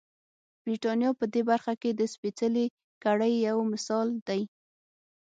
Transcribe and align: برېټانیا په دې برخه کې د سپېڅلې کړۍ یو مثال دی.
برېټانیا 0.63 1.09
په 1.19 1.25
دې 1.33 1.41
برخه 1.49 1.73
کې 1.81 1.89
د 1.93 2.01
سپېڅلې 2.13 2.65
کړۍ 3.03 3.33
یو 3.47 3.57
مثال 3.71 4.07
دی. 4.27 4.41